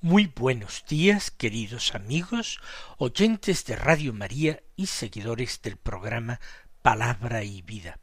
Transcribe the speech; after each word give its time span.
Muy 0.00 0.32
buenos 0.36 0.84
días, 0.88 1.32
queridos 1.32 1.92
amigos, 1.92 2.60
oyentes 2.98 3.64
de 3.64 3.74
Radio 3.74 4.12
María 4.12 4.62
y 4.76 4.86
seguidores 4.86 5.60
del 5.60 5.76
programa 5.76 6.38
Palabra 6.82 7.42
y 7.42 7.62
Vida. 7.62 7.98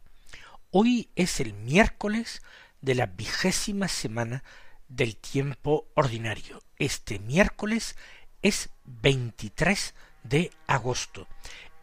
Hoy 0.71 1.07
es 1.15 1.39
el 1.39 1.53
miércoles 1.53 2.41
de 2.81 2.95
la 2.95 3.05
vigésima 3.05 3.87
semana 3.87 4.43
del 4.89 5.15
tiempo 5.15 5.87
ordinario. 5.95 6.61
Este 6.79 7.17
miércoles 7.17 7.95
es 8.41 8.71
23 8.83 9.95
de 10.23 10.51
agosto. 10.67 11.29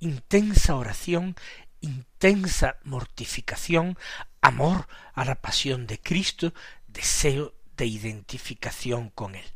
Intensa 0.00 0.76
oración, 0.76 1.34
intensa 1.80 2.76
mortificación, 2.84 3.98
amor 4.40 4.86
a 5.14 5.24
la 5.24 5.36
pasión 5.36 5.86
de 5.86 6.00
Cristo, 6.00 6.54
deseo 6.86 7.54
de 7.76 7.86
identificación 7.86 9.10
con 9.10 9.34
Él. 9.34 9.46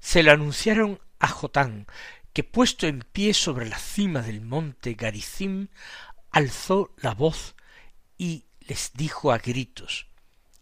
Se 0.00 0.22
lo 0.22 0.32
anunciaron 0.32 1.02
a 1.18 1.28
Jotán, 1.28 1.86
que 2.32 2.42
puesto 2.42 2.86
en 2.86 3.00
pie 3.00 3.34
sobre 3.34 3.68
la 3.68 3.78
cima 3.78 4.22
del 4.22 4.40
monte 4.40 4.94
Garizim, 4.94 5.68
alzó 6.30 6.94
la 6.96 7.12
voz 7.12 7.56
y 8.16 8.46
les 8.60 8.92
dijo 8.94 9.30
a 9.30 9.36
gritos 9.36 10.06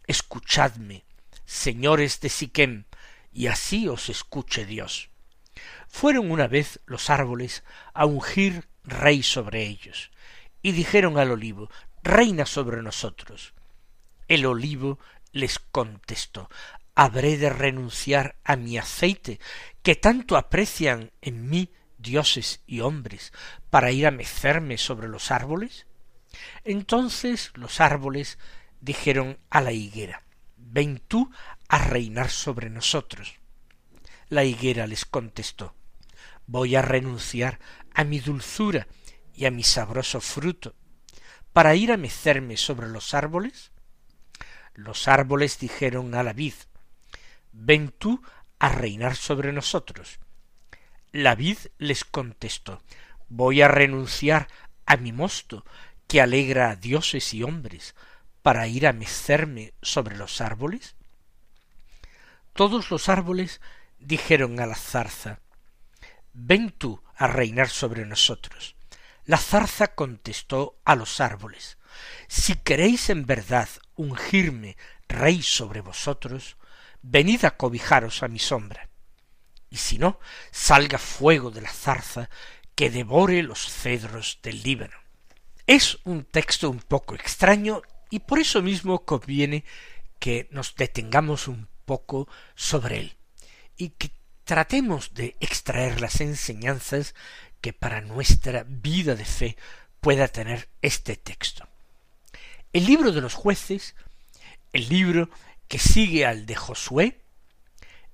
Escuchadme, 0.09 1.05
señores 1.45 2.21
de 2.21 2.29
Siquem, 2.29 2.87
y 3.33 3.47
así 3.47 3.87
os 3.87 4.09
escuche 4.09 4.67
Dios. 4.67 5.11
Fueron 5.87 6.33
una 6.33 6.49
vez 6.49 6.81
los 6.87 7.09
árboles 7.09 7.63
a 7.95 8.05
ungir 8.05 8.67
rey 8.83 9.23
sobre 9.23 9.63
ellos, 9.63 10.11
y 10.63 10.73
dijeron 10.73 11.19
al 11.19 11.33
olivo, 11.33 11.69
Reina 12.03 12.47
sobre 12.47 12.83
nosotros. 12.83 13.55
El 14.29 14.47
olivo 14.47 14.99
les 15.33 15.59
contestó, 15.59 16.49
¿Habré 16.95 17.39
de 17.39 17.51
renunciar 17.51 18.37
a 18.45 18.57
mi 18.57 18.77
aceite, 18.77 19.41
que 19.83 19.95
tanto 19.95 20.37
aprecian 20.37 21.11
en 21.21 21.49
mí 21.49 21.71
dioses 21.99 22.61
y 22.67 22.81
hombres, 22.81 23.33
para 23.71 23.93
ir 23.93 24.07
a 24.07 24.11
mecerme 24.11 24.79
sobre 24.79 25.09
los 25.09 25.31
árboles? 25.31 25.87
Entonces 26.65 27.51
los 27.55 27.81
árboles 27.81 28.39
dijeron 28.81 29.39
a 29.51 29.61
la 29.61 29.73
higuera, 29.73 30.23
Ven 30.57 31.03
tú 31.07 31.31
a 31.69 31.79
reinar 31.79 32.31
sobre 32.31 32.71
nosotros. 32.71 33.35
La 34.29 34.45
higuera 34.45 34.87
les 34.87 35.05
contestó, 35.05 35.75
Voy 36.47 36.77
a 36.77 36.83
renunciar 36.83 37.61
a 37.95 38.05
mi 38.05 38.19
dulzura 38.19 38.87
y 39.35 39.47
a 39.47 39.51
mi 39.51 39.63
sabroso 39.63 40.21
fruto, 40.21 40.75
para 41.53 41.75
ir 41.75 41.93
a 41.93 41.97
mecerme 41.97 42.57
sobre 42.57 42.89
los 42.89 43.15
árboles? 43.15 43.73
Los 44.75 45.09
árboles 45.09 45.59
dijeron 45.59 46.15
a 46.15 46.23
la 46.23 46.33
vid, 46.33 46.55
ven 47.53 47.91
tú 47.91 48.23
a 48.59 48.69
reinar 48.71 49.17
sobre 49.17 49.53
nosotros. 49.53 50.19
La 51.13 51.35
vid 51.35 51.59
les 51.79 52.05
contestó, 52.05 52.83
voy 53.29 53.61
a 53.63 53.69
renunciar 53.69 54.49
a 54.87 54.97
mi 54.97 55.13
mosto, 55.13 55.65
que 56.07 56.21
alegra 56.21 56.71
a 56.71 56.77
dioses 56.77 57.33
y 57.35 57.43
hombres, 57.43 57.95
para 58.43 58.67
ir 58.67 58.87
a 58.87 58.93
mecerme 58.93 59.73
sobre 59.83 60.17
los 60.17 60.41
árboles? 60.41 60.97
Todos 62.53 62.91
los 62.91 63.09
árboles 63.09 63.61
dijeron 63.99 64.61
a 64.61 64.67
la 64.67 64.75
zarza, 64.75 65.41
ven 66.35 66.71
tú 66.71 67.03
a 67.17 67.29
reinar 67.29 67.69
sobre 67.69 68.05
nosotros. 68.05 68.77
La 69.25 69.37
zarza 69.37 69.95
contestó 69.95 70.81
a 70.85 70.97
los 70.97 71.21
árboles, 71.21 71.79
Si 72.29 72.55
queréis 72.55 73.11
en 73.11 73.27
verdad 73.27 73.69
ungirme 73.95 74.77
rey 75.09 75.43
sobre 75.43 75.81
vosotros, 75.81 76.57
venid 77.03 77.45
a 77.45 77.57
cobijaros 77.57 78.23
a 78.23 78.29
mi 78.29 78.39
sombra. 78.39 78.89
Y 79.71 79.77
si 79.77 79.99
no, 79.99 80.19
salga 80.51 80.99
fuego 80.99 81.51
de 81.51 81.63
la 81.63 81.71
zarza 81.71 82.31
que 82.75 82.91
devore 82.91 83.43
los 83.43 83.71
cedros 83.71 84.39
del 84.43 84.63
Líbano. 84.63 84.97
Es 85.67 85.99
un 86.05 86.25
texto 86.25 86.69
un 86.71 86.81
poco 86.81 87.15
extraño 87.15 87.83
y 88.11 88.21
por 88.21 88.39
eso 88.39 88.63
mismo 88.63 89.05
conviene 89.05 89.65
que 90.19 90.49
nos 90.51 90.75
detengamos 90.75 91.49
un 91.49 91.69
poco 91.85 92.29
sobre 92.55 92.99
él 92.99 93.17
y 93.77 93.91
que 93.91 94.11
tratemos 94.45 95.15
de 95.15 95.37
extraer 95.41 96.01
las 96.01 96.21
enseñanzas 96.21 97.15
que 97.63 97.73
para 97.73 98.03
nuestra 98.03 98.65
vida 98.69 99.15
de 99.15 99.25
fe 99.25 99.57
pueda 100.01 100.29
tener 100.29 100.69
este 100.83 101.17
texto. 101.17 101.67
El 102.73 102.85
libro 102.85 103.13
de 103.13 103.23
los 103.23 103.35
jueces, 103.35 103.95
el 104.73 104.89
libro 104.89 105.31
que 105.69 105.79
sigue 105.79 106.27
al 106.27 106.45
de 106.45 106.57
Josué, 106.57 107.23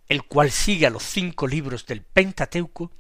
el 0.09 0.23
cual 0.25 0.53
sigue 0.53 0.87
a 0.87 0.91
los 0.91 1.03
cinco 1.03 1.49
libros 1.49 1.87
del 1.87 2.03
Pentateuco, 2.03 2.93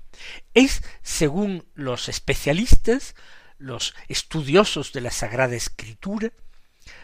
es, 0.55 0.83
según 1.03 1.67
los 1.75 2.09
especialistas, 2.09 3.15
los 3.59 3.94
estudiosos 4.09 4.93
de 4.93 5.03
la 5.03 5.11
Sagrada 5.11 5.55
Escritura, 5.55 6.33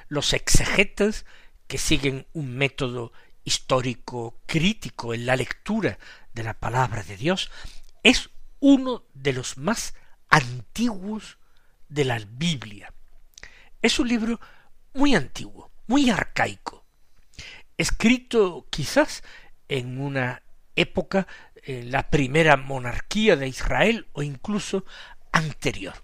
los 0.08 0.32
exegetas 0.32 1.26
que 1.66 1.78
siguen 1.78 2.26
un 2.32 2.56
método 2.56 3.12
histórico 3.44 4.40
crítico 4.46 5.12
en 5.12 5.26
la 5.26 5.36
lectura 5.36 5.98
de 6.32 6.42
la 6.42 6.54
palabra 6.54 7.02
de 7.02 7.16
Dios, 7.16 7.50
es 8.02 8.30
uno 8.66 9.04
de 9.12 9.34
los 9.34 9.58
más 9.58 9.92
antiguos 10.30 11.36
de 11.90 12.06
la 12.06 12.18
Biblia. 12.18 12.94
Es 13.82 13.98
un 13.98 14.08
libro 14.08 14.40
muy 14.94 15.14
antiguo, 15.14 15.70
muy 15.86 16.08
arcaico, 16.08 16.86
escrito 17.76 18.66
quizás 18.70 19.22
en 19.68 20.00
una 20.00 20.42
época, 20.76 21.26
en 21.56 21.92
la 21.92 22.08
primera 22.08 22.56
monarquía 22.56 23.36
de 23.36 23.48
Israel 23.48 24.08
o 24.14 24.22
incluso 24.22 24.86
anterior. 25.30 26.02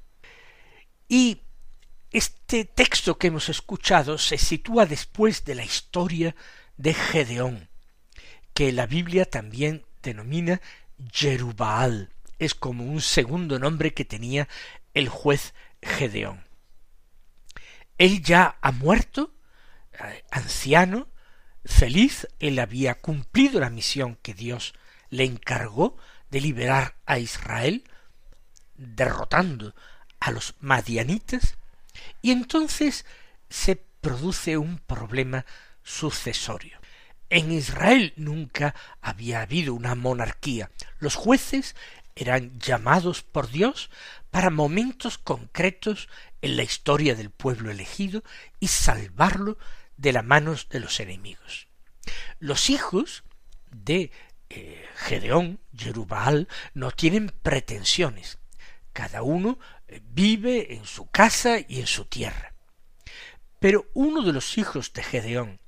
Y 1.09 1.41
este 2.11 2.67
texto 2.67 3.17
que 3.17 3.29
hemos 3.29 3.49
escuchado 3.49 4.19
se 4.19 4.37
sitúa 4.37 4.85
después 4.85 5.47
de 5.47 5.55
la 5.55 5.65
historia 5.65 6.37
de 6.77 6.93
Gedeón, 6.93 7.71
que 8.53 8.71
la 8.71 8.85
Biblia 8.85 9.25
también 9.25 9.87
denomina 10.03 10.61
Jerubal, 11.11 12.13
es 12.41 12.55
como 12.55 12.85
un 12.85 13.01
segundo 13.01 13.59
nombre 13.59 13.95
que 13.95 14.05
tenía 14.05 14.49
el 14.95 15.09
juez 15.09 15.55
Gedeón. 15.83 16.45
Él 17.99 18.23
ya 18.23 18.57
ha 18.63 18.73
muerto, 18.73 19.33
eh, 19.93 20.25
anciano, 20.31 21.07
feliz, 21.65 22.27
él 22.39 22.59
había 22.59 22.95
cumplido 22.95 23.61
la 23.61 23.71
misión 23.71 24.17
que 24.23 24.35
Dios 24.35 24.73
le 25.11 25.25
encargó 25.25 25.99
de 26.31 26.41
liberar 26.41 26.97
a 27.05 27.19
Israel, 27.19 27.85
derrotando 28.77 29.75
a 30.19 30.31
los 30.31 30.55
madianitas, 30.61 31.59
y 32.23 32.31
entonces 32.31 33.05
se 33.51 33.77
produce 33.77 34.57
un 34.57 34.79
problema 34.79 35.45
sucesorio. 35.83 36.81
En 37.29 37.53
Israel 37.53 38.13
nunca 38.17 38.75
había 39.01 39.43
habido 39.43 39.75
una 39.75 39.95
monarquía. 39.95 40.71
Los 40.99 41.15
jueces 41.15 41.77
eran 42.21 42.59
llamados 42.61 43.23
por 43.23 43.51
Dios 43.51 43.91
para 44.31 44.51
momentos 44.51 45.17
concretos 45.17 46.09
en 46.43 46.57
la 46.57 46.63
historia 46.63 47.15
del 47.15 47.31
pueblo 47.31 47.71
elegido 47.71 48.23
y 48.61 48.69
salvarlo 48.69 49.57
de 49.97 50.13
las 50.13 50.25
manos 50.25 50.69
de 50.69 50.81
los 50.81 51.01
enemigos. 51.01 51.69
Los 52.39 52.69
hijos 52.69 53.25
de 53.71 54.11
eh, 54.51 54.85
Gedeón, 54.97 55.61
Jerubal, 55.75 56.47
no 56.75 56.91
tienen 56.91 57.33
pretensiones. 57.43 58.39
Cada 58.93 59.23
uno 59.23 59.59
eh, 59.89 60.03
vive 60.05 60.75
en 60.75 60.85
su 60.85 61.07
casa 61.07 61.59
y 61.59 61.81
en 61.81 61.87
su 61.87 62.05
tierra. 62.05 62.55
Pero 63.61 63.87
uno 63.95 64.23
de 64.23 64.33
los 64.33 64.59
hijos 64.59 64.93
de 64.93 65.03
Gedeón, 65.03 65.61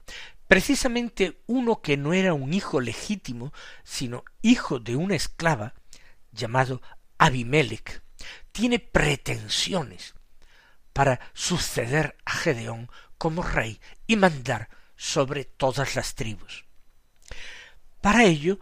precisamente 0.49 1.41
uno 1.47 1.81
que 1.81 1.97
no 1.97 2.13
era 2.13 2.35
un 2.35 2.53
hijo 2.53 2.81
legítimo, 2.81 3.55
sino 3.85 4.25
hijo 4.43 4.81
de 4.81 4.97
una 4.97 5.15
esclava, 5.15 5.75
llamado 6.33 6.83
Abimelech, 7.19 8.03
tiene 8.51 8.79
pretensiones 8.79 10.15
para 10.93 11.21
suceder 11.33 12.17
a 12.25 12.33
Gedeón 12.33 12.91
como 13.19 13.43
rey 13.43 13.81
y 14.07 14.17
mandar 14.17 14.69
sobre 14.97 15.45
todas 15.45 15.95
las 15.95 16.15
tribus. 16.15 16.65
Para 18.01 18.25
ello 18.25 18.59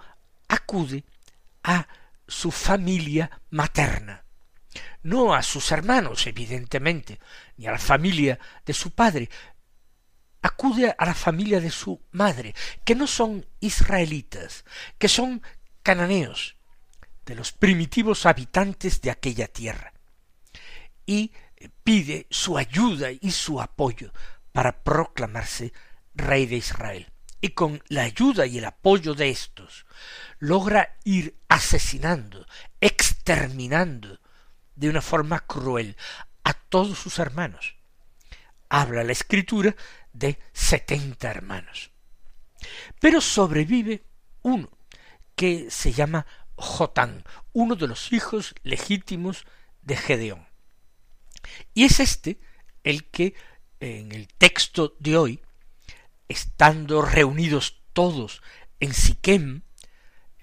acude 0.49 1.05
a 1.63 1.89
su 2.27 2.51
familia 2.51 3.41
materna, 3.51 4.25
no 5.03 5.35
a 5.35 5.43
sus 5.43 5.73
hermanos, 5.73 6.27
evidentemente, 6.27 7.19
ni 7.57 7.67
a 7.67 7.73
la 7.73 7.79
familia 7.79 8.39
de 8.65 8.75
su 8.75 8.93
padre, 8.93 9.29
acude 10.43 10.95
a 10.97 11.07
la 11.07 11.15
familia 11.15 11.61
de 11.61 11.71
su 11.71 12.01
madre, 12.13 12.55
que 12.85 12.95
no 12.95 13.07
son 13.07 13.47
israelitas, 13.61 14.65
que 14.99 15.09
son 15.09 15.43
cananeos, 15.83 16.57
de 17.27 17.35
los 17.35 17.53
primitivos 17.53 18.27
habitantes 18.27 19.01
de 19.01 19.11
aquella 19.11 19.47
tierra, 19.47 19.93
y 21.07 21.33
pide 21.85 22.27
su 22.31 22.57
ayuda 22.57 23.11
y 23.11 23.31
su 23.31 23.61
apoyo 23.61 24.13
para 24.53 24.83
proclamarse 24.83 25.73
rey 26.15 26.47
de 26.47 26.57
Israel. 26.57 27.13
Y 27.41 27.51
con 27.51 27.83
la 27.89 28.03
ayuda 28.03 28.47
y 28.47 28.59
el 28.59 28.67
apoyo 28.67 29.15
de 29.15 29.31
estos, 29.31 29.87
logra 30.39 30.97
ir 31.05 31.37
asesinando, 31.49 32.47
exterminando 32.81 34.21
de 34.77 34.89
una 34.91 35.01
forma 35.01 35.41
cruel 35.41 35.97
a 36.45 36.53
todos 36.53 36.99
sus 36.99 37.19
hermanos. 37.19 37.77
Habla 38.69 39.05
la 39.05 39.13
escritura 39.13 39.75
de 40.13 40.39
setenta 40.53 41.31
hermanos. 41.31 41.91
Pero 43.01 43.21
sobrevive 43.21 44.05
uno, 44.43 44.71
que 45.35 45.71
se 45.71 45.93
llama 45.93 46.27
Jotán, 46.61 47.25
uno 47.53 47.75
de 47.77 47.89
los 47.89 48.13
hijos 48.13 48.55
legítimos 48.63 49.47
de 49.83 49.97
Gedeón. 49.97 50.47
Y 51.75 51.85
es 51.85 52.01
este 52.01 52.39
el 52.85 53.11
que 53.11 53.35
en 53.81 54.13
el 54.13 54.29
texto 54.29 54.97
de 54.99 55.17
hoy 55.17 55.41
estando 56.29 57.03
reunidos 57.03 57.83
todos 57.93 58.43
en 58.79 58.95
Siquem, 58.95 59.63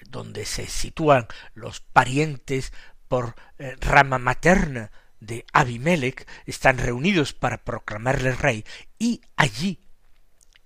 donde 0.10 0.46
se 0.46 0.68
sitúan 0.68 1.28
los 1.54 1.80
parientes 1.80 2.74
por 3.08 3.36
eh, 3.58 3.76
rama 3.80 4.18
materna 4.18 4.92
de 5.20 5.46
Abimelech, 5.54 6.28
están 6.46 6.78
reunidos 6.78 7.34
para 7.34 7.64
proclamarle 7.64 8.34
rey, 8.34 8.66
y 9.00 9.22
allí 9.36 9.80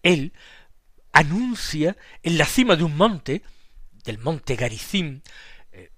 él 0.04 0.34
anuncia 1.14 1.98
en 2.24 2.38
la 2.38 2.46
cima 2.46 2.76
de 2.76 2.84
un 2.84 2.98
monte, 2.98 3.44
del 4.04 4.18
monte 4.18 4.56
Garizim, 4.56 5.22
eh, 5.72 5.92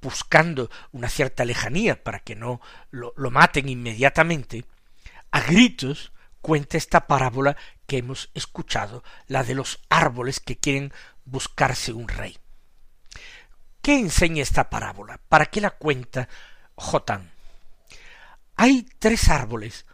buscando 0.00 0.70
una 0.92 1.08
cierta 1.08 1.44
lejanía 1.44 2.02
para 2.02 2.20
que 2.20 2.36
no 2.36 2.60
lo, 2.90 3.12
lo 3.16 3.30
maten 3.30 3.68
inmediatamente, 3.68 4.64
a 5.30 5.40
gritos 5.40 6.12
cuenta 6.40 6.76
esta 6.76 7.06
parábola 7.06 7.56
que 7.86 7.98
hemos 7.98 8.30
escuchado, 8.34 9.02
la 9.26 9.44
de 9.44 9.54
los 9.54 9.80
árboles 9.88 10.40
que 10.40 10.56
quieren 10.56 10.92
buscarse 11.24 11.92
un 11.92 12.06
rey. 12.06 12.38
¿Qué 13.80 13.98
enseña 13.98 14.42
esta 14.42 14.70
parábola? 14.70 15.20
¿Para 15.28 15.46
qué 15.46 15.60
la 15.60 15.70
cuenta 15.70 16.28
Jotán? 16.74 17.30
Hay 18.56 18.86
tres 18.98 19.28
árboles 19.28 19.86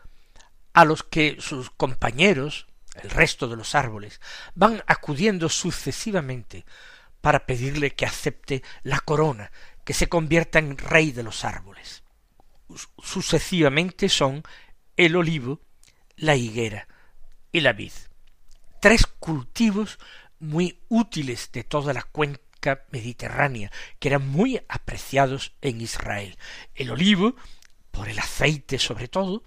a 0.73 0.85
los 0.85 1.03
que 1.03 1.37
sus 1.41 1.70
compañeros, 1.70 2.67
el 2.94 3.11
resto 3.11 3.49
de 3.49 3.56
los 3.56 3.75
árboles, 3.75 4.20
van 4.55 4.82
acudiendo 4.87 5.49
sucesivamente 5.49 6.64
para 7.20 7.46
pedirle 7.46 7.90
que 7.93 8.06
acepte 8.06 8.62
la 8.82 9.00
corona, 9.00 9.50
que 9.84 9.94
se 9.94 10.08
convierta 10.08 10.58
en 10.58 10.78
rey 10.78 11.12
de 11.12 11.22
los 11.22 11.44
árboles. 11.44 12.02
Sucesivamente 13.02 14.08
son 14.08 14.43
el 14.96 15.17
olivo, 15.17 15.60
la 16.17 16.36
higuera, 16.36 16.86
y 17.53 17.60
la 17.60 17.72
vid. 17.72 17.93
Tres 18.81 19.06
cultivos 19.06 19.98
muy 20.39 20.81
útiles 20.89 21.50
de 21.53 21.65
toda 21.65 21.93
la 21.93 22.03
cuenca 22.03 22.84
mediterránea, 22.91 23.70
que 23.98 24.08
eran 24.08 24.29
muy 24.29 24.60
apreciados 24.69 25.53
en 25.60 25.81
Israel. 25.81 26.39
El 26.74 26.91
olivo, 26.91 27.34
por 27.91 28.08
el 28.08 28.19
aceite 28.19 28.79
sobre 28.79 29.08
todo, 29.08 29.43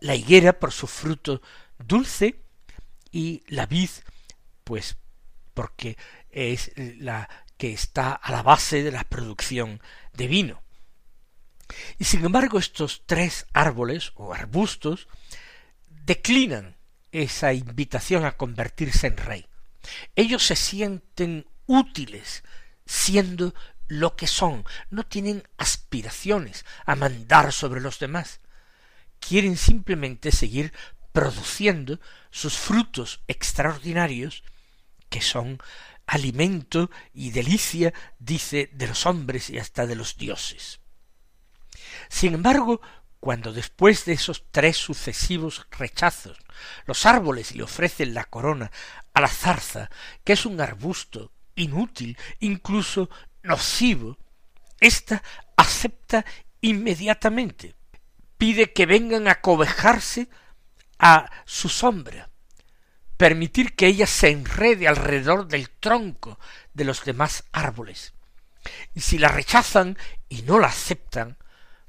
la 0.00 0.14
higuera 0.14 0.58
por 0.58 0.72
su 0.72 0.86
fruto 0.86 1.40
dulce, 1.78 2.42
y 3.10 3.42
la 3.48 3.66
vid, 3.66 3.90
pues 4.64 4.96
porque 5.54 5.96
es 6.30 6.72
la 6.76 7.28
que 7.56 7.72
está 7.72 8.12
a 8.12 8.32
la 8.32 8.42
base 8.42 8.82
de 8.82 8.92
la 8.92 9.04
producción 9.04 9.82
de 10.12 10.28
vino. 10.28 10.62
Y 11.98 12.04
sin 12.04 12.24
embargo 12.24 12.58
estos 12.58 13.02
tres 13.06 13.46
árboles 13.52 14.12
o 14.14 14.32
arbustos 14.32 15.08
declinan 15.88 16.76
esa 17.12 17.52
invitación 17.52 18.24
a 18.24 18.36
convertirse 18.36 19.06
en 19.06 19.16
rey. 19.16 19.46
Ellos 20.16 20.44
se 20.44 20.56
sienten 20.56 21.46
útiles 21.66 22.42
siendo 22.86 23.54
lo 23.88 24.16
que 24.16 24.26
son, 24.26 24.64
no 24.90 25.04
tienen 25.04 25.46
aspiraciones 25.56 26.64
a 26.84 26.94
mandar 26.94 27.52
sobre 27.52 27.80
los 27.80 27.98
demás. 27.98 28.40
Quieren 29.18 29.56
simplemente 29.56 30.30
seguir 30.30 30.72
produciendo 31.12 31.98
sus 32.30 32.56
frutos 32.56 33.20
extraordinarios, 33.26 34.44
que 35.08 35.22
son 35.22 35.58
alimento 36.08 36.90
y 37.12 37.30
delicia, 37.30 37.92
dice, 38.18 38.70
de 38.72 38.88
los 38.88 39.06
hombres 39.06 39.50
y 39.50 39.58
hasta 39.58 39.86
de 39.86 39.94
los 39.94 40.16
dioses. 40.16 40.80
Sin 42.08 42.34
embargo, 42.34 42.80
cuando 43.20 43.52
después 43.52 44.06
de 44.06 44.14
esos 44.14 44.44
tres 44.50 44.76
sucesivos 44.78 45.66
rechazos 45.70 46.38
los 46.86 47.04
árboles 47.04 47.54
le 47.54 47.62
ofrecen 47.62 48.14
la 48.14 48.24
corona 48.24 48.72
a 49.12 49.20
la 49.20 49.28
zarza, 49.28 49.90
que 50.24 50.32
es 50.32 50.46
un 50.46 50.60
arbusto 50.60 51.30
inútil, 51.54 52.16
incluso 52.40 53.10
nocivo, 53.42 54.16
ésta 54.80 55.22
acepta 55.56 56.24
inmediatamente, 56.62 57.74
pide 58.38 58.72
que 58.72 58.86
vengan 58.86 59.28
a 59.28 59.40
cobejarse 59.40 60.28
a 60.98 61.30
su 61.44 61.68
sombra, 61.68 62.30
permitir 63.18 63.74
que 63.74 63.88
ella 63.88 64.06
se 64.06 64.30
enrede 64.30 64.88
alrededor 64.88 65.46
del 65.46 65.68
tronco 65.68 66.38
de 66.72 66.84
los 66.84 67.04
demás 67.04 67.44
árboles. 67.52 68.14
Y 68.94 69.00
si 69.00 69.18
la 69.18 69.28
rechazan 69.28 69.98
y 70.28 70.42
no 70.42 70.58
la 70.58 70.68
aceptan, 70.68 71.36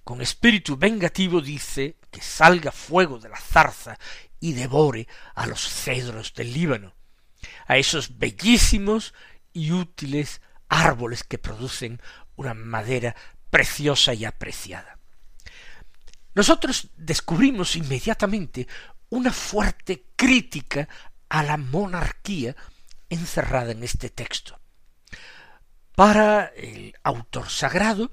con 0.03 0.21
espíritu 0.21 0.75
vengativo 0.75 1.39
dice 1.39 1.98
que 2.12 2.21
salga 2.21 2.71
fuego 2.71 3.19
de 3.19 3.29
la 3.29 3.39
zarza 3.39 3.98
y 4.39 4.53
devore 4.53 5.07
a 5.36 5.45
los 5.45 5.62
cedros 5.62 6.33
del 6.33 6.51
Líbano, 6.51 6.95
a 7.67 7.77
esos 7.77 8.17
bellísimos 8.17 9.13
y 9.53 9.71
útiles 9.71 10.41
árboles 10.67 11.24
que 11.24 11.38
producen 11.38 12.01
una 12.36 12.55
madera 12.55 13.15
preciosa 13.51 14.15
y 14.15 14.25
apreciada. 14.25 14.98
Nosotros 16.33 16.89
descubrimos 16.95 17.75
inmediatamente 17.75 18.67
una 19.09 19.31
fuerte 19.31 20.05
crítica 20.15 20.88
a 21.29 21.43
la 21.43 21.57
monarquía 21.57 22.55
encerrada 23.09 23.71
en 23.71 23.83
este 23.83 24.09
texto. 24.09 24.59
Para 25.95 26.45
el 26.55 26.93
autor 27.03 27.50
sagrado, 27.50 28.09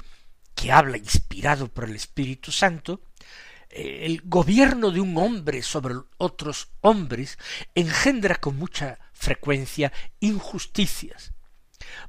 que 0.54 0.72
habla 0.72 0.96
inspirado 0.96 1.68
por 1.68 1.84
el 1.84 1.96
Espíritu 1.96 2.50
Santo, 2.50 3.02
el 3.68 4.22
gobierno 4.24 4.90
de 4.90 5.00
un 5.00 5.16
hombre 5.18 5.62
sobre 5.62 5.94
otros 6.16 6.68
hombres 6.80 7.38
engendra 7.74 8.36
con 8.36 8.56
mucha 8.56 8.98
frecuencia 9.12 9.92
injusticias, 10.20 11.32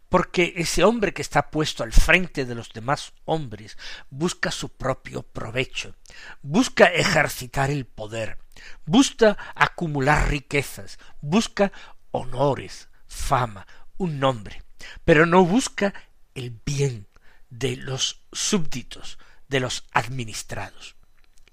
porque 0.10 0.54
ese 0.58 0.84
hombre 0.84 1.14
que 1.14 1.22
está 1.22 1.50
puesto 1.50 1.84
al 1.84 1.94
frente 1.94 2.46
de 2.46 2.56
los 2.56 2.72
demás 2.74 3.14
hombres 3.26 3.78
busca 4.10 4.52
su 4.52 4.70
propio 4.70 5.24
provecho, 5.24 5.96
busca 6.42 6.86
ejercitar 6.86 7.70
el 7.70 7.86
poder, 7.86 8.38
busca 8.86 9.38
acumular 9.56 10.30
riquezas, 10.30 11.00
busca 11.22 11.72
honores, 12.12 12.90
fama, 13.08 13.68
un 13.98 14.20
nombre, 14.20 14.64
pero 15.06 15.26
no 15.26 15.44
busca 15.46 15.94
el 16.36 16.60
bien 16.66 17.08
de 17.50 17.76
los 17.76 18.22
súbditos, 18.32 19.18
de 19.48 19.60
los 19.60 19.86
administrados. 19.92 20.96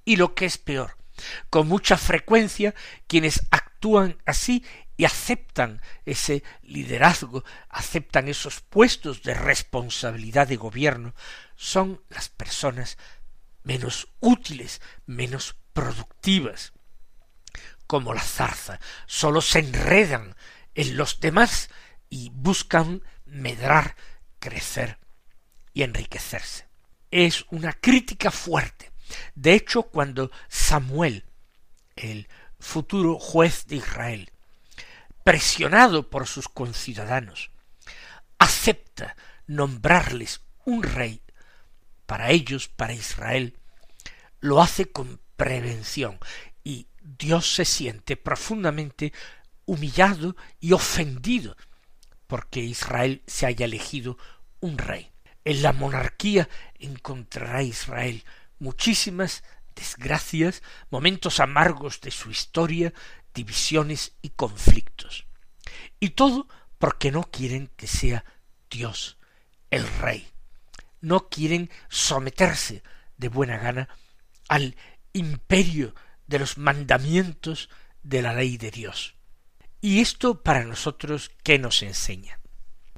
Y 0.04 0.16
lo 0.16 0.34
que 0.34 0.44
es 0.44 0.58
peor, 0.58 0.96
con 1.50 1.68
mucha 1.68 1.96
frecuencia 1.96 2.74
quienes 3.06 3.46
actúan 3.50 4.18
así 4.26 4.64
y 4.96 5.04
aceptan 5.04 5.80
ese 6.04 6.42
liderazgo, 6.62 7.44
aceptan 7.68 8.28
esos 8.28 8.60
puestos 8.60 9.22
de 9.22 9.34
responsabilidad 9.34 10.46
de 10.48 10.56
gobierno, 10.56 11.14
son 11.56 12.02
las 12.08 12.28
personas 12.28 12.96
menos 13.62 14.08
útiles, 14.20 14.80
menos 15.06 15.56
productivas, 15.72 16.72
como 17.86 18.14
la 18.14 18.22
zarza, 18.22 18.80
sólo 19.06 19.40
se 19.40 19.58
enredan 19.58 20.36
en 20.74 20.96
los 20.96 21.20
demás 21.20 21.70
y 22.08 22.30
buscan 22.30 23.02
medrar, 23.24 23.96
crecer 24.38 24.98
y 25.72 25.82
enriquecerse. 25.82 26.68
Es 27.10 27.44
una 27.50 27.72
crítica 27.72 28.30
fuerte. 28.30 28.92
De 29.34 29.54
hecho, 29.54 29.82
cuando 29.82 30.30
Samuel, 30.48 31.24
el 31.96 32.28
futuro 32.58 33.18
juez 33.18 33.66
de 33.66 33.76
Israel, 33.76 34.30
presionado 35.24 36.10
por 36.10 36.26
sus 36.26 36.48
conciudadanos, 36.48 37.50
acepta 38.38 39.16
nombrarles 39.46 40.42
un 40.64 40.82
rey 40.82 41.22
para 42.06 42.30
ellos, 42.30 42.68
para 42.68 42.92
Israel, 42.92 43.56
lo 44.40 44.60
hace 44.60 44.86
con 44.86 45.20
prevención 45.36 46.18
y 46.62 46.86
Dios 47.00 47.54
se 47.54 47.64
siente 47.64 48.16
profundamente 48.16 49.12
humillado 49.64 50.36
y 50.60 50.72
ofendido 50.72 51.56
porque 52.26 52.60
Israel 52.60 53.22
se 53.26 53.46
haya 53.46 53.64
elegido 53.64 54.18
un 54.60 54.78
rey. 54.78 55.10
En 55.44 55.62
la 55.62 55.72
monarquía 55.72 56.48
encontrará 56.78 57.62
Israel 57.62 58.24
muchísimas 58.58 59.44
desgracias, 59.74 60.62
momentos 60.90 61.40
amargos 61.40 62.00
de 62.00 62.10
su 62.10 62.30
historia, 62.30 62.92
divisiones 63.34 64.12
y 64.22 64.30
conflictos. 64.30 65.26
Y 66.00 66.10
todo 66.10 66.48
porque 66.78 67.10
no 67.10 67.24
quieren 67.24 67.70
que 67.76 67.86
sea 67.86 68.24
Dios 68.70 69.18
el 69.70 69.86
Rey. 69.98 70.28
No 71.00 71.28
quieren 71.28 71.70
someterse 71.88 72.82
de 73.16 73.28
buena 73.28 73.58
gana 73.58 73.88
al 74.48 74.76
imperio 75.12 75.94
de 76.26 76.38
los 76.38 76.58
mandamientos 76.58 77.68
de 78.02 78.22
la 78.22 78.34
ley 78.34 78.56
de 78.56 78.70
Dios. 78.70 79.14
¿Y 79.80 80.00
esto 80.00 80.42
para 80.42 80.64
nosotros 80.64 81.30
qué 81.42 81.58
nos 81.58 81.82
enseña? 81.82 82.40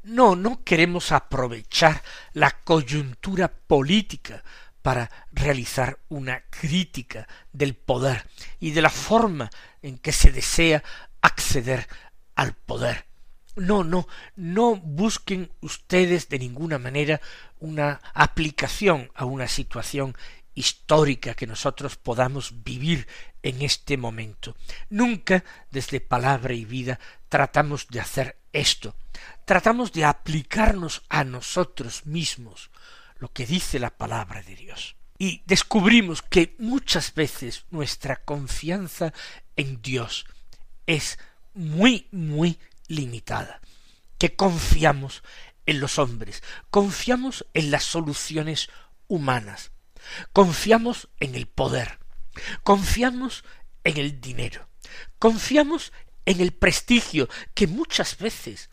No, 0.03 0.37
no 0.37 0.63
queremos 0.63 1.11
aprovechar 1.11 2.03
la 2.33 2.51
coyuntura 2.63 3.49
política 3.49 4.45
para 4.83 5.11
realizar 5.33 5.99
una 6.09 6.45
crítica 6.49 7.27
del 7.53 7.75
poder 7.75 8.25
y 8.61 8.71
de 8.71 8.83
la 8.83 8.91
forma 8.91 9.51
en 9.87 9.99
que 9.99 10.13
se 10.13 10.33
desea 10.33 10.83
acceder 11.21 11.87
al 12.35 12.55
poder. 12.55 13.07
No, 13.55 13.85
no, 13.85 14.07
no 14.35 14.77
busquen 14.77 15.51
ustedes 15.61 16.29
de 16.29 16.39
ninguna 16.39 16.79
manera 16.79 17.21
una 17.59 18.01
aplicación 18.13 19.11
a 19.15 19.25
una 19.25 19.49
situación 19.49 20.15
histórica 20.55 21.35
que 21.35 21.47
nosotros 21.47 21.97
podamos 21.97 22.65
vivir 22.65 23.07
en 23.43 23.63
este 23.63 23.97
momento. 23.97 24.57
Nunca 24.91 25.45
desde 25.71 26.01
palabra 26.01 26.53
y 26.55 26.65
vida 26.65 26.99
tratamos 27.29 27.87
de 27.89 28.01
hacer 28.01 28.39
esto. 28.53 28.97
Tratamos 29.45 29.93
de 29.93 30.05
aplicarnos 30.05 31.03
a 31.09 31.25
nosotros 31.25 32.05
mismos 32.07 32.71
lo 33.19 33.33
que 33.33 33.47
dice 33.47 33.79
la 33.79 33.91
palabra 33.91 34.43
de 34.43 34.57
Dios. 34.57 34.97
Y 35.19 35.43
descubrimos 35.47 36.21
que 36.21 36.55
muchas 36.59 37.15
veces 37.15 37.65
nuestra 37.71 38.17
confianza 38.17 39.15
en 39.57 39.81
Dios 39.83 40.27
es 40.87 41.19
muy, 41.55 42.09
muy 42.13 42.59
limitada, 42.89 43.61
que 44.19 44.37
confiamos 44.37 45.23
en 45.67 45.81
los 45.81 45.99
hombres, 45.99 46.43
confiamos 46.71 47.47
en 47.55 47.71
las 47.71 47.85
soluciones 47.85 48.69
humanas, 49.09 49.73
confiamos 50.33 51.09
en 51.19 51.35
el 51.35 51.47
poder, 51.47 51.99
confiamos 52.63 53.45
en 53.85 53.97
el 53.97 54.21
dinero, 54.21 54.69
confiamos 55.19 55.93
en 56.25 56.41
el 56.41 56.53
prestigio, 56.53 57.29
que 57.55 57.67
muchas 57.67 58.19
veces 58.19 58.71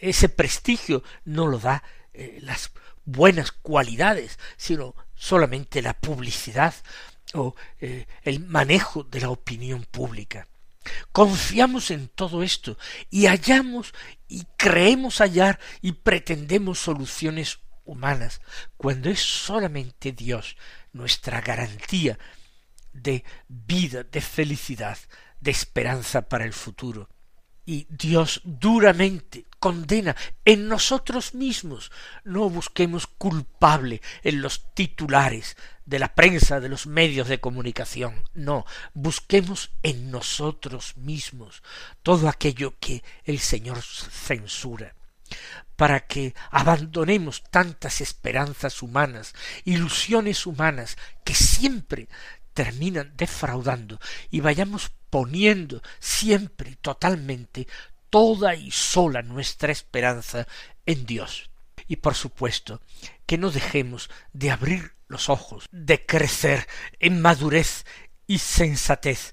ese 0.00 0.28
prestigio 0.28 1.02
no 1.24 1.46
lo 1.46 1.58
da 1.58 1.82
eh, 2.12 2.38
las 2.42 2.70
buenas 3.04 3.52
cualidades, 3.52 4.38
sino 4.56 4.94
solamente 5.14 5.82
la 5.82 5.94
publicidad 5.94 6.74
o 7.34 7.54
eh, 7.80 8.06
el 8.22 8.40
manejo 8.40 9.04
de 9.04 9.20
la 9.20 9.30
opinión 9.30 9.86
pública. 9.90 10.46
Confiamos 11.12 11.90
en 11.90 12.08
todo 12.08 12.42
esto 12.42 12.78
y 13.10 13.26
hallamos 13.26 13.92
y 14.28 14.46
creemos 14.56 15.18
hallar 15.18 15.60
y 15.82 15.92
pretendemos 15.92 16.78
soluciones 16.78 17.60
humanas, 17.84 18.40
cuando 18.76 19.10
es 19.10 19.20
solamente 19.20 20.12
Dios 20.12 20.56
nuestra 20.92 21.40
garantía 21.40 22.18
de 22.92 23.24
vida, 23.48 24.04
de 24.04 24.20
felicidad, 24.20 24.98
de 25.40 25.50
esperanza 25.50 26.28
para 26.28 26.44
el 26.44 26.52
futuro. 26.52 27.08
Y 27.66 27.86
Dios 27.90 28.40
duramente 28.44 29.46
condena 29.60 30.16
en 30.44 30.66
nosotros 30.68 31.34
mismos. 31.34 31.92
No 32.24 32.50
busquemos 32.50 33.06
culpable 33.06 34.02
en 34.24 34.42
los 34.42 34.74
titulares 34.74 35.56
de 35.84 35.98
la 35.98 36.14
prensa, 36.14 36.58
de 36.60 36.68
los 36.68 36.86
medios 36.86 37.28
de 37.28 37.40
comunicación. 37.40 38.24
No, 38.34 38.66
busquemos 38.94 39.70
en 39.82 40.10
nosotros 40.10 40.96
mismos 40.96 41.62
todo 42.02 42.28
aquello 42.28 42.74
que 42.80 43.04
el 43.24 43.38
Señor 43.38 43.80
censura 43.82 44.94
para 45.76 46.06
que 46.06 46.34
abandonemos 46.50 47.42
tantas 47.50 48.00
esperanzas 48.00 48.82
humanas, 48.82 49.34
ilusiones 49.64 50.44
humanas 50.44 50.98
que 51.24 51.34
siempre 51.34 52.08
terminan 52.52 53.14
defraudando 53.16 53.98
y 54.30 54.40
vayamos 54.40 54.90
poniendo 55.08 55.82
siempre 55.98 56.76
totalmente 56.76 57.66
toda 58.10 58.54
y 58.54 58.70
sola 58.70 59.22
nuestra 59.22 59.72
esperanza 59.72 60.46
en 60.86 61.06
Dios. 61.06 61.50
Y 61.88 61.96
por 61.96 62.14
supuesto, 62.14 62.80
que 63.26 63.38
no 63.38 63.50
dejemos 63.50 64.10
de 64.32 64.50
abrir 64.50 64.92
los 65.08 65.28
ojos, 65.28 65.66
de 65.72 66.04
crecer 66.04 66.68
en 66.98 67.20
madurez 67.20 67.84
y 68.26 68.38
sensatez, 68.38 69.32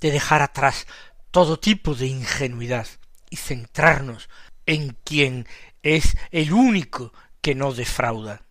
de 0.00 0.10
dejar 0.10 0.42
atrás 0.42 0.86
todo 1.30 1.58
tipo 1.58 1.94
de 1.94 2.06
ingenuidad 2.06 2.86
y 3.30 3.36
centrarnos 3.36 4.28
en 4.66 4.96
quien 5.04 5.46
es 5.82 6.16
el 6.30 6.52
único 6.52 7.12
que 7.40 7.54
no 7.54 7.72
defrauda. 7.72 8.42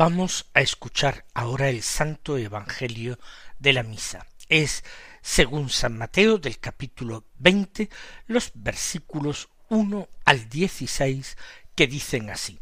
Vamos 0.00 0.46
a 0.54 0.62
escuchar 0.62 1.26
ahora 1.34 1.68
el 1.68 1.82
Santo 1.82 2.38
Evangelio 2.38 3.18
de 3.58 3.74
la 3.74 3.82
Misa. 3.82 4.26
Es, 4.48 4.82
según 5.20 5.68
San 5.68 5.98
Mateo, 5.98 6.38
del 6.38 6.58
capítulo 6.58 7.26
veinte, 7.38 7.90
los 8.26 8.50
versículos 8.54 9.50
uno 9.68 10.08
al 10.24 10.48
dieciséis, 10.48 11.36
que 11.74 11.86
dicen 11.86 12.30
así. 12.30 12.58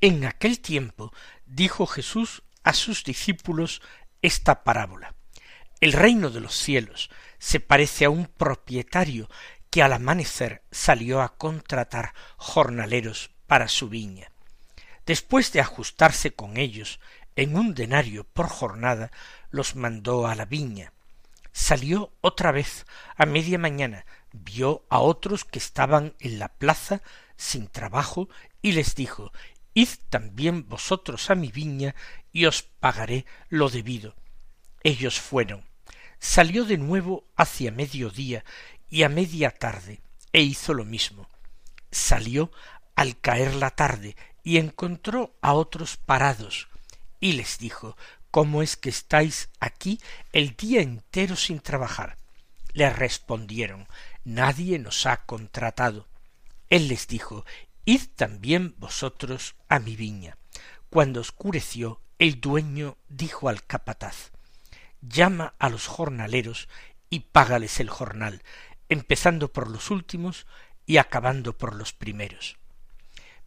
En 0.00 0.24
aquel 0.24 0.58
tiempo 0.58 1.12
dijo 1.46 1.86
Jesús 1.86 2.42
a 2.64 2.72
sus 2.72 3.04
discípulos 3.04 3.80
esta 4.20 4.64
parábola. 4.64 5.14
El 5.80 5.92
reino 5.92 6.28
de 6.28 6.40
los 6.40 6.56
cielos 6.56 7.08
se 7.38 7.60
parece 7.60 8.04
a 8.04 8.10
un 8.10 8.26
propietario 8.26 9.30
que 9.70 9.84
al 9.84 9.92
amanecer 9.92 10.64
salió 10.72 11.22
a 11.22 11.36
contratar 11.36 12.14
jornaleros 12.36 13.30
para 13.46 13.68
su 13.68 13.88
viña 13.88 14.32
Después 15.08 15.52
de 15.52 15.60
ajustarse 15.62 16.34
con 16.34 16.58
ellos 16.58 17.00
en 17.34 17.56
un 17.56 17.72
denario 17.72 18.24
por 18.24 18.46
jornada, 18.46 19.10
los 19.50 19.74
mandó 19.74 20.26
a 20.26 20.34
la 20.34 20.44
viña. 20.44 20.92
Salió 21.50 22.12
otra 22.20 22.52
vez 22.52 22.84
a 23.16 23.24
media 23.24 23.58
mañana, 23.58 24.04
vio 24.32 24.84
a 24.90 24.98
otros 24.98 25.46
que 25.46 25.58
estaban 25.58 26.14
en 26.20 26.38
la 26.38 26.48
plaza 26.48 27.00
sin 27.38 27.68
trabajo 27.68 28.28
y 28.60 28.72
les 28.72 28.96
dijo 28.96 29.32
Id 29.72 29.88
también 30.10 30.68
vosotros 30.68 31.30
a 31.30 31.34
mi 31.34 31.48
viña 31.48 31.94
y 32.30 32.44
os 32.44 32.62
pagaré 32.62 33.24
lo 33.48 33.70
debido. 33.70 34.14
Ellos 34.82 35.18
fueron. 35.18 35.64
Salió 36.18 36.66
de 36.66 36.76
nuevo 36.76 37.24
hacia 37.34 37.72
mediodía 37.72 38.44
y 38.90 39.04
a 39.04 39.08
media 39.08 39.52
tarde 39.52 40.02
e 40.34 40.42
hizo 40.42 40.74
lo 40.74 40.84
mismo. 40.84 41.30
Salió 41.90 42.52
al 42.94 43.18
caer 43.18 43.54
la 43.54 43.70
tarde 43.70 44.16
y 44.42 44.58
encontró 44.58 45.34
a 45.40 45.52
otros 45.54 45.96
parados, 45.96 46.68
y 47.20 47.32
les 47.32 47.58
dijo 47.58 47.96
¿Cómo 48.30 48.62
es 48.62 48.76
que 48.76 48.90
estáis 48.90 49.48
aquí 49.58 50.00
el 50.32 50.54
día 50.56 50.82
entero 50.82 51.34
sin 51.36 51.60
trabajar? 51.60 52.18
Le 52.72 52.90
respondieron 52.90 53.88
Nadie 54.24 54.78
nos 54.78 55.06
ha 55.06 55.24
contratado. 55.24 56.06
Él 56.68 56.88
les 56.88 57.08
dijo 57.08 57.44
Id 57.84 58.02
también 58.14 58.74
vosotros 58.78 59.54
a 59.68 59.78
mi 59.78 59.96
viña. 59.96 60.36
Cuando 60.90 61.20
oscureció, 61.20 62.00
el 62.18 62.40
dueño 62.40 62.98
dijo 63.08 63.48
al 63.48 63.64
capataz 63.64 64.32
Llama 65.00 65.54
a 65.58 65.68
los 65.70 65.86
jornaleros 65.86 66.68
y 67.08 67.20
págales 67.20 67.80
el 67.80 67.88
jornal, 67.88 68.42
empezando 68.88 69.52
por 69.52 69.70
los 69.70 69.90
últimos 69.90 70.46
y 70.84 70.98
acabando 70.98 71.56
por 71.56 71.74
los 71.74 71.92
primeros 71.92 72.58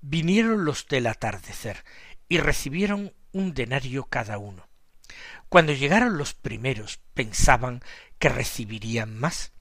vinieron 0.01 0.65
los 0.65 0.87
del 0.87 1.07
atardecer 1.07 1.83
y 2.27 2.39
recibieron 2.39 3.13
un 3.31 3.53
denario 3.53 4.05
cada 4.05 4.37
uno. 4.37 4.67
Cuando 5.49 5.73
llegaron 5.73 6.17
los 6.17 6.33
primeros 6.33 6.99
pensaban 7.13 7.81
que 8.19 8.29
recibirían 8.29 9.17
más, 9.17 9.51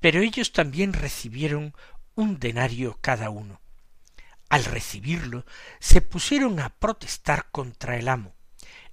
pero 0.00 0.20
ellos 0.20 0.52
también 0.52 0.92
recibieron 0.92 1.74
un 2.14 2.38
denario 2.38 2.98
cada 3.00 3.30
uno. 3.30 3.60
Al 4.48 4.64
recibirlo 4.64 5.44
se 5.80 6.00
pusieron 6.00 6.60
a 6.60 6.70
protestar 6.70 7.50
contra 7.50 7.96
el 7.96 8.08
amo. 8.08 8.34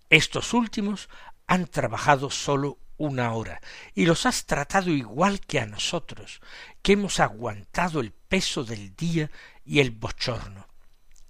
Estos 0.10 0.54
últimos 0.54 1.10
han 1.48 1.68
trabajado 1.68 2.30
sólo 2.30 2.80
una 2.98 3.34
hora 3.34 3.62
y 3.94 4.06
los 4.06 4.26
has 4.26 4.46
tratado 4.46 4.92
igual 4.92 5.40
que 5.40 5.60
a 5.60 5.66
nosotros, 5.66 6.42
que 6.82 6.94
hemos 6.94 7.20
aguantado 7.20 8.00
el 8.00 8.12
peso 8.12 8.64
del 8.64 8.96
día 8.96 9.32
y 9.66 9.80
el 9.80 9.92
bochorno. 9.92 10.71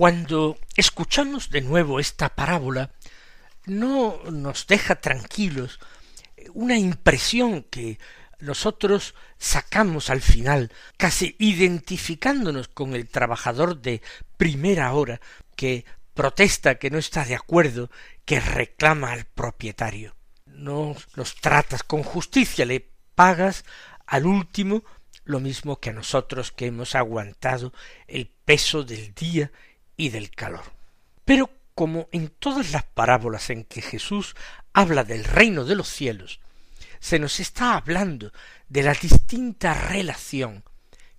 Cuando 0.00 0.58
escuchamos 0.76 1.50
de 1.50 1.60
nuevo 1.60 2.00
esta 2.00 2.30
parábola, 2.30 2.90
no 3.66 4.18
nos 4.30 4.66
deja 4.66 4.94
tranquilos 4.98 5.78
una 6.54 6.78
impresión 6.78 7.64
que 7.64 7.98
nosotros 8.38 9.14
sacamos 9.36 10.08
al 10.08 10.22
final, 10.22 10.72
casi 10.96 11.36
identificándonos 11.38 12.68
con 12.68 12.94
el 12.94 13.08
trabajador 13.08 13.82
de 13.82 14.00
primera 14.38 14.90
hora 14.94 15.20
que 15.54 15.84
protesta 16.14 16.76
que 16.76 16.88
no 16.88 16.96
está 16.96 17.26
de 17.26 17.34
acuerdo, 17.34 17.90
que 18.24 18.40
reclama 18.40 19.12
al 19.12 19.26
propietario. 19.26 20.16
No 20.46 20.96
los 21.14 21.34
tratas 21.34 21.82
con 21.82 22.04
justicia, 22.04 22.64
le 22.64 22.88
pagas 23.14 23.66
al 24.06 24.24
último 24.24 24.82
lo 25.24 25.40
mismo 25.40 25.78
que 25.78 25.90
a 25.90 25.92
nosotros 25.92 26.52
que 26.52 26.68
hemos 26.68 26.94
aguantado 26.94 27.74
el 28.08 28.28
peso 28.46 28.82
del 28.82 29.12
día 29.12 29.52
y 30.00 30.08
del 30.08 30.30
calor. 30.30 30.64
Pero 31.26 31.50
como 31.74 32.08
en 32.10 32.28
todas 32.28 32.72
las 32.72 32.84
parábolas 32.84 33.50
en 33.50 33.64
que 33.64 33.82
Jesús 33.82 34.34
habla 34.72 35.04
del 35.04 35.24
reino 35.24 35.64
de 35.64 35.74
los 35.74 35.88
cielos, 35.88 36.40
se 37.00 37.18
nos 37.18 37.38
está 37.38 37.74
hablando 37.74 38.32
de 38.68 38.82
la 38.82 38.94
distinta 38.94 39.74
relación 39.74 40.64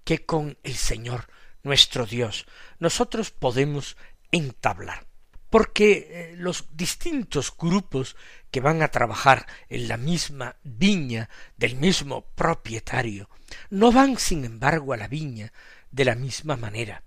que 0.04 0.26
con 0.26 0.58
el 0.64 0.76
Señor 0.76 1.28
nuestro 1.62 2.08
Dios 2.08 2.48
nosotros 2.80 3.30
podemos 3.30 3.98
entablar. 4.32 5.06
Porque 5.52 6.08
eh, 6.10 6.36
los 6.38 6.66
distintos 6.74 7.56
grupos 7.56 8.16
que 8.50 8.62
van 8.62 8.82
a 8.82 8.88
trabajar 8.88 9.46
en 9.70 9.88
la 9.88 9.98
misma 9.98 10.56
viña 10.64 11.30
del 11.56 11.76
mismo 11.76 12.22
propietario 12.34 13.30
no 13.70 13.92
van 13.92 14.18
sin 14.18 14.44
embargo 14.44 14.94
a 14.94 14.98
la 14.98 15.08
viña 15.08 15.54
de 15.92 16.06
la 16.06 16.16
misma 16.16 16.56
manera. 16.56 17.04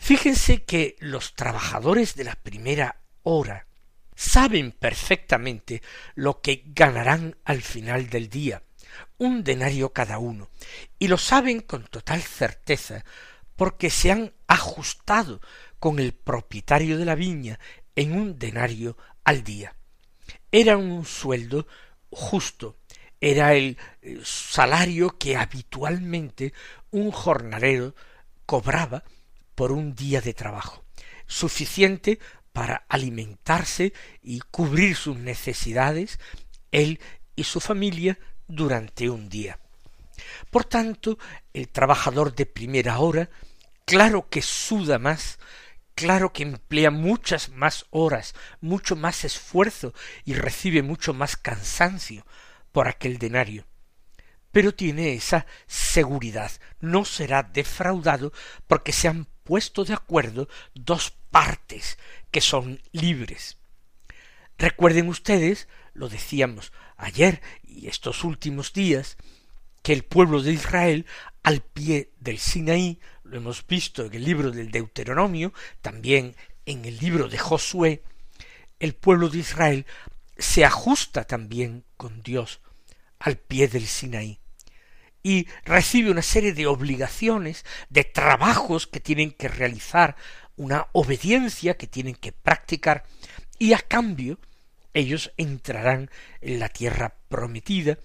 Fíjense 0.00 0.64
que 0.64 0.96
los 0.98 1.34
trabajadores 1.34 2.14
de 2.14 2.24
la 2.24 2.34
primera 2.34 3.02
hora 3.22 3.66
saben 4.16 4.72
perfectamente 4.72 5.82
lo 6.14 6.40
que 6.40 6.64
ganarán 6.68 7.36
al 7.44 7.60
final 7.60 8.08
del 8.08 8.30
día, 8.30 8.62
un 9.18 9.44
denario 9.44 9.92
cada 9.92 10.18
uno, 10.18 10.48
y 10.98 11.08
lo 11.08 11.18
saben 11.18 11.60
con 11.60 11.84
total 11.84 12.22
certeza 12.22 13.04
porque 13.56 13.90
se 13.90 14.10
han 14.10 14.32
ajustado 14.48 15.42
con 15.78 15.98
el 15.98 16.14
propietario 16.14 16.96
de 16.96 17.04
la 17.04 17.14
viña 17.14 17.60
en 17.94 18.18
un 18.18 18.38
denario 18.38 18.96
al 19.22 19.44
día. 19.44 19.76
Era 20.50 20.78
un 20.78 21.04
sueldo 21.04 21.66
justo, 22.10 22.78
era 23.20 23.52
el 23.52 23.76
eh, 24.00 24.18
salario 24.24 25.18
que 25.18 25.36
habitualmente 25.36 26.54
un 26.90 27.10
jornalero 27.10 27.94
cobraba 28.46 29.04
por 29.60 29.72
un 29.72 29.94
día 29.94 30.22
de 30.22 30.32
trabajo, 30.32 30.86
suficiente 31.26 32.18
para 32.54 32.86
alimentarse 32.88 33.92
y 34.22 34.40
cubrir 34.40 34.96
sus 34.96 35.18
necesidades, 35.18 36.18
él 36.72 36.98
y 37.36 37.44
su 37.44 37.60
familia, 37.60 38.18
durante 38.48 39.10
un 39.10 39.28
día. 39.28 39.58
Por 40.50 40.64
tanto, 40.64 41.18
el 41.52 41.68
trabajador 41.68 42.34
de 42.34 42.46
primera 42.46 43.00
hora, 43.00 43.28
claro 43.84 44.30
que 44.30 44.40
suda 44.40 44.98
más, 44.98 45.38
claro 45.94 46.32
que 46.32 46.44
emplea 46.44 46.90
muchas 46.90 47.50
más 47.50 47.84
horas, 47.90 48.34
mucho 48.62 48.96
más 48.96 49.26
esfuerzo 49.26 49.92
y 50.24 50.32
recibe 50.32 50.82
mucho 50.82 51.12
más 51.12 51.36
cansancio 51.36 52.24
por 52.72 52.88
aquel 52.88 53.18
denario 53.18 53.66
pero 54.52 54.74
tiene 54.74 55.14
esa 55.14 55.46
seguridad, 55.66 56.50
no 56.80 57.04
será 57.04 57.42
defraudado 57.42 58.32
porque 58.66 58.92
se 58.92 59.08
han 59.08 59.26
puesto 59.44 59.84
de 59.84 59.94
acuerdo 59.94 60.48
dos 60.74 61.12
partes 61.30 61.98
que 62.30 62.40
son 62.40 62.80
libres. 62.92 63.56
Recuerden 64.58 65.08
ustedes, 65.08 65.68
lo 65.94 66.08
decíamos 66.08 66.72
ayer 66.96 67.40
y 67.62 67.88
estos 67.88 68.24
últimos 68.24 68.72
días, 68.72 69.16
que 69.82 69.92
el 69.92 70.04
pueblo 70.04 70.42
de 70.42 70.52
Israel 70.52 71.06
al 71.42 71.62
pie 71.62 72.12
del 72.20 72.38
Sinaí, 72.38 73.00
lo 73.24 73.38
hemos 73.38 73.66
visto 73.66 74.04
en 74.04 74.14
el 74.14 74.24
libro 74.24 74.50
del 74.50 74.70
Deuteronomio, 74.70 75.54
también 75.80 76.36
en 76.66 76.84
el 76.84 76.98
libro 76.98 77.28
de 77.28 77.38
Josué, 77.38 78.02
el 78.78 78.94
pueblo 78.94 79.28
de 79.28 79.38
Israel 79.38 79.86
se 80.36 80.64
ajusta 80.64 81.24
también 81.24 81.84
con 81.96 82.22
Dios 82.22 82.60
al 83.18 83.36
pie 83.36 83.68
del 83.68 83.86
Sinaí 83.86 84.39
y 85.22 85.46
recibe 85.64 86.10
una 86.10 86.22
serie 86.22 86.52
de 86.52 86.66
obligaciones, 86.66 87.64
de 87.88 88.04
trabajos 88.04 88.86
que 88.86 89.00
tienen 89.00 89.32
que 89.32 89.48
realizar, 89.48 90.16
una 90.56 90.88
obediencia 90.92 91.76
que 91.76 91.86
tienen 91.86 92.14
que 92.14 92.32
practicar, 92.32 93.04
y 93.58 93.72
a 93.72 93.78
cambio 93.78 94.38
ellos 94.94 95.32
entrarán 95.36 96.10
en 96.40 96.58
la 96.58 96.68
tierra 96.68 97.16
prometida 97.28 97.98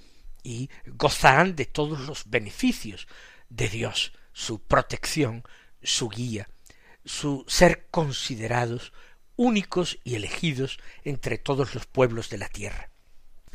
y 0.43 0.69
gozarán 0.85 1.55
de 1.55 1.65
todos 1.65 2.01
los 2.01 2.29
beneficios 2.29 3.07
de 3.49 3.69
Dios, 3.69 4.13
su 4.33 4.61
protección, 4.61 5.43
su 5.81 6.09
guía, 6.09 6.49
su 7.03 7.45
ser 7.47 7.87
considerados 7.89 8.93
únicos 9.35 9.99
y 10.03 10.15
elegidos 10.15 10.79
entre 11.03 11.37
todos 11.37 11.73
los 11.73 11.85
pueblos 11.85 12.29
de 12.29 12.37
la 12.37 12.47
tierra. 12.47 12.89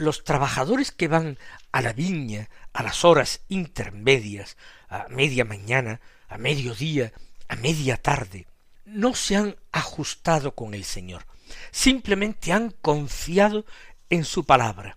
Los 0.00 0.24
trabajadores 0.24 0.92
que 0.92 1.08
van 1.08 1.36
a 1.72 1.82
la 1.82 1.92
viña 1.92 2.48
a 2.72 2.82
las 2.82 3.04
horas 3.04 3.42
intermedias, 3.48 4.56
a 4.88 5.08
media 5.10 5.44
mañana, 5.44 6.00
a 6.26 6.38
mediodía, 6.38 7.12
a 7.48 7.56
media 7.56 7.98
tarde, 7.98 8.46
no 8.86 9.14
se 9.14 9.36
han 9.36 9.56
ajustado 9.72 10.54
con 10.54 10.72
el 10.72 10.84
Señor, 10.84 11.26
simplemente 11.70 12.50
han 12.50 12.70
confiado 12.70 13.66
en 14.08 14.24
su 14.24 14.46
palabra. 14.46 14.96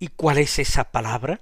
¿Y 0.00 0.08
cuál 0.08 0.38
es 0.38 0.58
esa 0.58 0.90
palabra? 0.90 1.40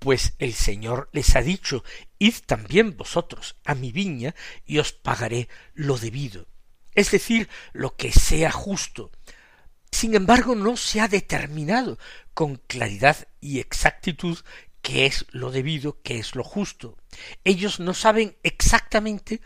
Pues 0.00 0.32
el 0.40 0.54
Señor 0.54 1.10
les 1.12 1.36
ha 1.36 1.42
dicho, 1.42 1.84
id 2.18 2.34
también 2.44 2.96
vosotros 2.96 3.54
a 3.64 3.76
mi 3.76 3.92
viña 3.92 4.34
y 4.66 4.78
os 4.78 4.92
pagaré 4.92 5.48
lo 5.74 5.96
debido, 5.96 6.48
es 6.96 7.12
decir, 7.12 7.48
lo 7.72 7.94
que 7.94 8.10
sea 8.10 8.50
justo. 8.50 9.12
Sin 9.90 10.14
embargo, 10.14 10.54
no 10.54 10.76
se 10.76 11.00
ha 11.00 11.08
determinado 11.08 11.98
con 12.34 12.56
claridad 12.56 13.28
y 13.40 13.58
exactitud 13.58 14.38
qué 14.82 15.06
es 15.06 15.26
lo 15.30 15.50
debido, 15.50 16.00
qué 16.02 16.18
es 16.18 16.34
lo 16.34 16.44
justo. 16.44 16.96
Ellos 17.44 17.80
no 17.80 17.94
saben 17.94 18.36
exactamente 18.42 19.40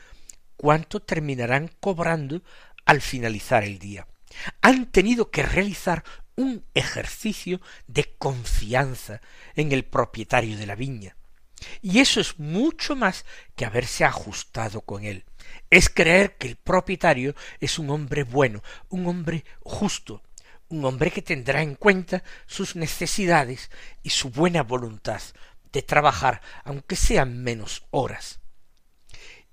cuánto 0.57 1.01
terminarán 1.01 1.71
cobrando 1.81 2.43
al 2.85 3.01
finalizar 3.01 3.65
el 3.65 3.79
día. 3.79 4.07
Han 4.61 4.91
tenido 4.91 5.31
que 5.31 5.43
realizar 5.43 6.05
un 6.37 6.65
ejercicio 6.75 7.61
de 7.87 8.15
confianza 8.19 9.21
en 9.55 9.73
el 9.73 9.85
propietario 9.85 10.57
de 10.57 10.67
la 10.67 10.75
viña. 10.75 11.17
Y 11.81 12.01
eso 12.01 12.21
es 12.21 12.39
mucho 12.39 12.97
más 12.97 13.25
que 13.57 13.65
haberse 13.65 14.05
ajustado 14.05 14.83
con 14.83 15.05
él. 15.05 15.25
Es 15.71 15.89
creer 15.89 16.37
que 16.37 16.49
el 16.49 16.57
propietario 16.57 17.35
es 17.61 17.79
un 17.79 17.91
hombre 17.91 18.25
bueno, 18.25 18.63
un 18.89 19.07
hombre 19.07 19.45
justo, 19.61 20.23
un 20.75 20.85
hombre 20.85 21.11
que 21.11 21.23
tendrá 21.23 21.63
en 21.63 21.77
cuenta 21.77 22.23
sus 22.47 22.75
necesidades 22.77 23.71
y 24.03 24.11
su 24.11 24.31
buena 24.31 24.63
voluntad 24.63 25.23
de 25.73 25.83
trabajar, 25.83 26.41
aunque 26.65 26.97
sean 26.97 27.43
menos 27.43 27.85
horas. 27.91 28.41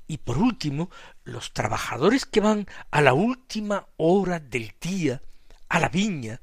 Y 0.07 0.17
por 0.17 0.38
último, 0.39 0.89
los 1.23 1.53
trabajadores 1.53 2.25
que 2.25 2.41
van 2.41 2.67
a 2.89 3.01
la 3.01 3.13
última 3.13 3.88
hora 3.97 4.39
del 4.39 4.73
día 4.81 5.21
a 5.69 5.79
la 5.79 5.89
viña, 5.89 6.41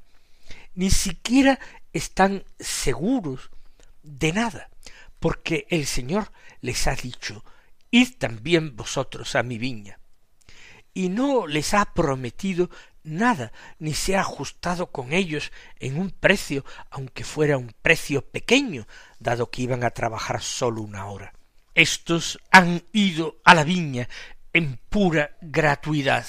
ni 0.75 0.89
siquiera 0.89 1.59
están 1.93 2.43
seguros 2.59 3.51
de 4.01 4.33
nada, 4.33 4.69
porque 5.19 5.67
el 5.69 5.85
Señor 5.85 6.31
les 6.61 6.87
ha 6.87 6.95
dicho, 6.95 7.43
id 7.91 8.17
también 8.17 8.75
vosotros 8.75 9.35
a 9.35 9.43
mi 9.43 9.57
viña. 9.57 9.99
Y 10.93 11.09
no 11.09 11.47
les 11.47 11.73
ha 11.73 11.93
prometido 11.93 12.69
nada, 13.03 13.51
ni 13.79 13.93
se 13.93 14.15
ha 14.15 14.21
ajustado 14.21 14.91
con 14.91 15.13
ellos 15.13 15.51
en 15.79 15.99
un 15.99 16.11
precio, 16.11 16.65
aunque 16.89 17.23
fuera 17.23 17.57
un 17.57 17.73
precio 17.81 18.21
pequeño, 18.21 18.87
dado 19.19 19.49
que 19.49 19.61
iban 19.61 19.83
a 19.83 19.91
trabajar 19.91 20.41
solo 20.41 20.81
una 20.81 21.05
hora. 21.07 21.33
Estos 21.75 22.39
han 22.51 22.83
ido 22.91 23.39
a 23.45 23.55
la 23.55 23.63
viña 23.63 24.09
en 24.53 24.79
pura 24.89 25.37
gratuidad. 25.41 26.25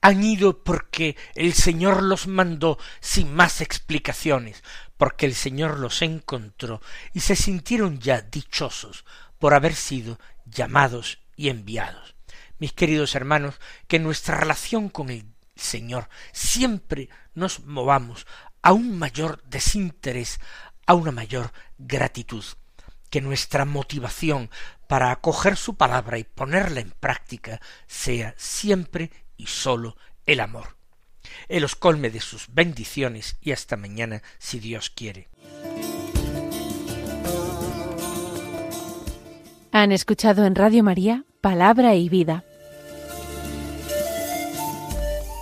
Han 0.00 0.22
ido 0.22 0.62
porque 0.62 1.16
el 1.34 1.52
Señor 1.52 2.02
los 2.02 2.26
mandó 2.26 2.78
sin 3.00 3.34
más 3.34 3.60
explicaciones, 3.60 4.62
porque 4.96 5.26
el 5.26 5.34
Señor 5.34 5.78
los 5.78 6.02
encontró 6.02 6.80
y 7.12 7.20
se 7.20 7.36
sintieron 7.36 7.98
ya 7.98 8.22
dichosos 8.22 9.04
por 9.38 9.54
haber 9.54 9.74
sido 9.74 10.18
llamados 10.44 11.18
y 11.36 11.48
enviados. 11.48 12.14
Mis 12.58 12.72
queridos 12.72 13.14
hermanos, 13.14 13.60
que 13.86 13.98
nuestra 13.98 14.36
relación 14.36 14.88
con 14.88 15.10
el 15.10 15.35
Señor 15.56 16.08
siempre 16.32 17.08
nos 17.34 17.64
movamos 17.64 18.26
a 18.62 18.72
un 18.72 18.98
mayor 18.98 19.42
desinterés, 19.44 20.38
a 20.86 20.94
una 20.94 21.10
mayor 21.10 21.52
gratitud, 21.78 22.44
que 23.10 23.20
nuestra 23.20 23.64
motivación 23.64 24.50
para 24.86 25.10
acoger 25.10 25.56
su 25.56 25.76
palabra 25.76 26.18
y 26.18 26.24
ponerla 26.24 26.80
en 26.80 26.90
práctica 26.90 27.60
sea 27.86 28.34
siempre 28.36 29.10
y 29.36 29.46
sólo 29.46 29.96
el 30.26 30.40
amor. 30.40 30.76
Él 31.48 31.64
os 31.64 31.74
colme 31.74 32.10
de 32.10 32.20
sus 32.20 32.52
bendiciones 32.52 33.36
y 33.40 33.52
hasta 33.52 33.76
mañana 33.76 34.22
si 34.38 34.60
Dios 34.60 34.90
quiere. 34.90 35.28
Han 39.72 39.92
escuchado 39.92 40.46
en 40.46 40.54
Radio 40.54 40.82
María 40.82 41.24
Palabra 41.40 41.94
y 41.94 42.08
Vida, 42.08 42.44